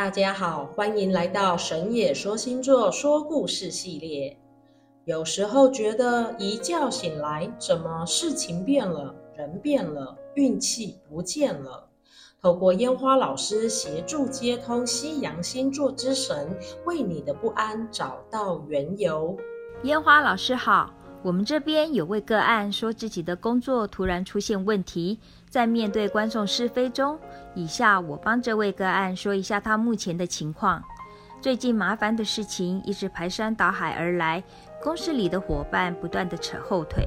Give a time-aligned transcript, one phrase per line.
[0.00, 4.34] 大家好，欢迎来到神野说星座说故事系列。
[5.04, 11.86] 有时候觉得一觉醒来，怎么事情变了，人变了，运气不见了。
[12.40, 16.48] 透过烟花老师协助接通西洋星座之神，
[16.86, 19.36] 为你的不安找到缘由。
[19.82, 20.94] 烟花老师好。
[21.22, 25.18] 我们这边有位个案说自己的工作突然出现问题，
[25.50, 27.18] 在面对观众是非中，
[27.56, 30.82] 以下我帮这位个案说一下他目前的情况。
[31.40, 34.42] 最近麻烦的事情一直排山倒海而来，
[34.80, 37.04] 公司里的伙伴不断地扯后腿，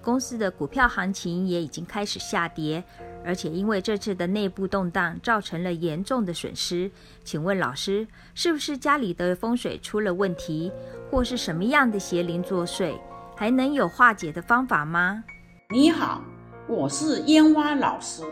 [0.00, 2.84] 公司的股票行情也已经开始下跌，
[3.24, 6.88] 而且因为这次的内部动荡造成了严重的损失。
[7.24, 10.70] 请问老师，是不是家里的风水出了问题，
[11.10, 12.94] 或是什么样的邪灵作祟？
[13.34, 15.24] 还能有化解的方法吗？
[15.70, 16.22] 你好，
[16.70, 18.22] 我是烟花老师。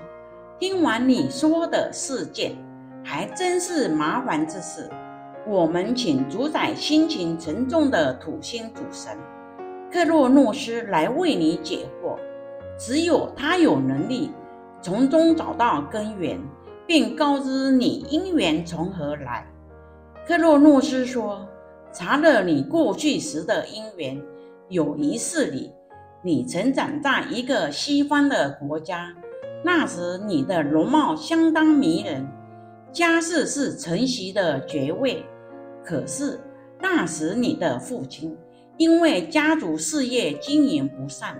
[0.60, 2.56] 听完你说的事件，
[3.02, 4.88] 还真是麻烦之事。
[5.44, 9.10] 我们请主宰心情沉重的土星主神
[9.92, 12.14] 克洛诺斯来为你解惑。
[12.78, 14.30] 只有他有能力
[14.80, 16.40] 从中找到根源，
[16.86, 19.44] 并告知你因缘从何来。
[20.28, 21.44] 克洛诺斯说
[21.92, 24.22] ：“查了你过去时的因缘。”
[24.70, 25.72] 有一世里，
[26.28, 29.10] 你成长在一个西方的国家，
[29.64, 32.28] 那时你的容貌相当迷人，
[32.92, 35.24] 家世是承袭的爵位。
[35.82, 36.38] 可是
[36.78, 38.36] 那时你的父亲
[38.76, 41.34] 因为家族事业经营不善，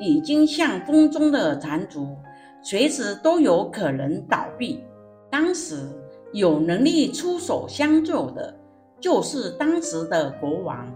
[0.00, 2.16] 已经像风中的残烛，
[2.62, 4.82] 随时都有可能倒闭。
[5.30, 5.76] 当时
[6.32, 8.58] 有能力出手相救的，
[8.98, 10.90] 就是当时的国王。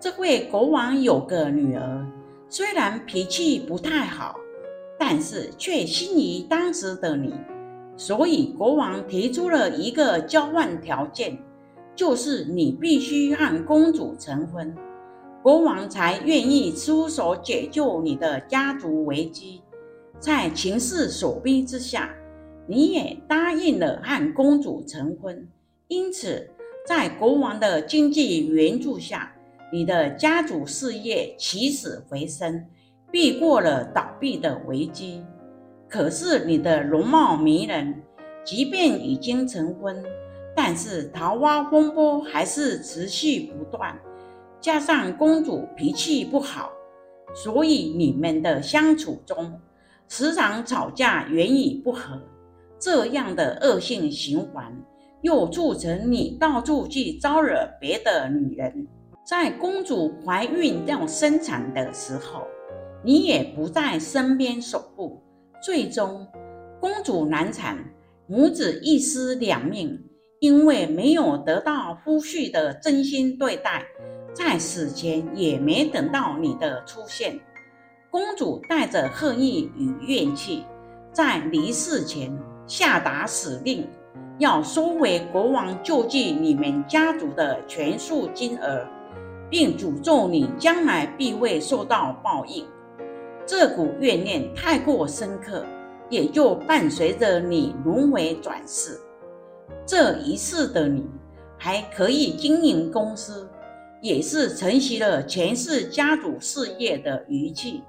[0.00, 2.06] 这位国王有个女儿，
[2.50, 4.40] 虽然脾气不太好，
[4.98, 7.34] 但是却心仪当时的你，
[7.96, 11.38] 所以国王提出了一个交换条件，
[11.94, 14.74] 就是你必须和公主成婚，
[15.42, 19.60] 国王才愿意出手解救你的家族危机。
[20.18, 22.14] 在情势所逼之下，
[22.66, 25.46] 你也答应了和公主成婚，
[25.88, 26.48] 因此
[26.86, 29.34] 在国王的经济援助下。
[29.70, 32.64] 你的家族事业起死回生，
[33.10, 35.22] 避过了倒闭的危机。
[35.88, 38.02] 可是你的容貌迷人，
[38.44, 40.02] 即便已经成婚，
[40.56, 43.98] 但是桃花风波还是持续不断。
[44.60, 46.72] 加上公主脾气不好，
[47.34, 49.60] 所以你们的相处中
[50.08, 52.20] 时常吵架，言语不和。
[52.78, 54.74] 这样的恶性循环，
[55.22, 58.86] 又促成你到处去招惹别的女人。
[59.28, 62.46] 在公主怀孕要生产的时候，
[63.04, 65.22] 你也不在身边守护，
[65.62, 66.26] 最终
[66.80, 67.76] 公主难产，
[68.26, 70.02] 母子一尸两命。
[70.40, 73.84] 因为没有得到夫婿的真心对待，
[74.32, 77.38] 在死前也没等到你的出现。
[78.08, 80.64] 公主带着恨意与怨气，
[81.12, 82.32] 在离世前
[82.66, 83.86] 下达死令，
[84.38, 88.86] 要收回国王救济你们家族的全数金额。
[89.50, 92.66] 并诅咒你将来必会受到报应，
[93.46, 95.64] 这股怨念太过深刻，
[96.10, 98.98] 也就伴随着你轮回转世。
[99.86, 101.06] 这一世的你
[101.56, 103.48] 还可以经营公司，
[104.02, 107.82] 也是承袭了前世家族事业的余气，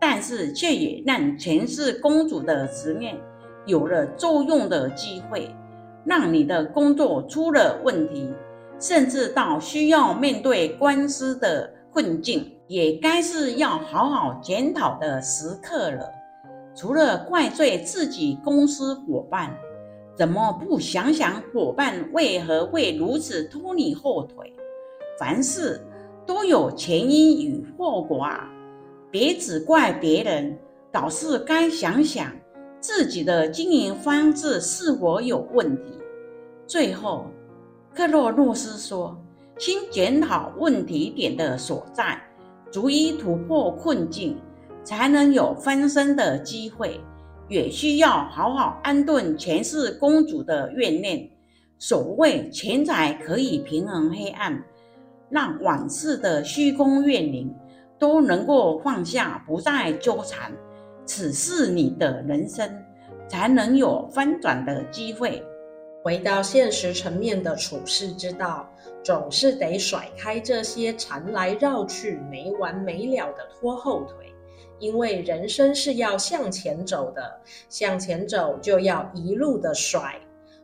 [0.00, 3.16] 但是却也让前世公主的执念
[3.66, 5.52] 有了作用的机会，
[6.04, 8.30] 让你的工作出了问题。
[8.82, 16.10] 甚至到需要面对官司的困境，也该是要好好检讨的时刻了。
[16.74, 19.56] 除了怪罪自己公司伙伴，
[20.16, 24.52] 怎么不想想伙伴为何会如此拖你后腿？
[25.16, 25.80] 凡事
[26.26, 28.50] 都有前因与后果啊！
[29.12, 30.58] 别只怪别人，
[30.90, 32.32] 倒是该想想
[32.80, 35.82] 自己的经营方式是否有问题。
[36.66, 37.26] 最后。
[37.94, 39.14] 克洛诺斯说
[39.58, 42.18] ：“先检讨问题点的所在，
[42.70, 44.38] 逐一突破困境，
[44.82, 46.98] 才能有翻身的机会。
[47.48, 51.28] 也需要好好安顿前世公主的怨念。
[51.78, 54.64] 所谓钱财可以平衡黑暗，
[55.28, 57.54] 让往事的虚空怨灵
[57.98, 60.50] 都能够放下，不再纠缠。
[61.04, 62.70] 此是你的人生，
[63.28, 65.44] 才能有翻转的机会。”
[66.02, 68.68] 回到现实层面的处世之道，
[69.04, 74.34] 总是得甩开这些缠来绕去、没完没了的拖后腿，
[74.80, 80.20] 因为人生是要向前走的，向前走就要一路的甩，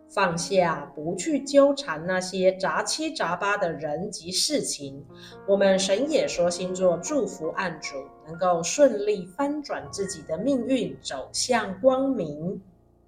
[0.08, 5.06] 放下，不去纠缠那些杂七杂八的人及事情。
[5.46, 7.94] 我们神野说星座祝福案主
[8.26, 12.60] 能够顺利翻转自己的命运，走向光明。